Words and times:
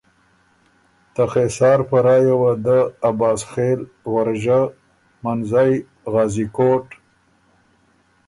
ته 1.13 1.23
خېسار 1.31 1.79
په 1.89 1.97
رایه 2.05 2.35
وه 2.41 2.51
دۀ 2.65 2.79
ته 2.83 2.93
عباسخېل، 3.09 3.79
ورژۀ، 4.13 4.61
منزئ، 5.23 5.73
غازی 6.13 6.45
کوټ، 6.55 6.85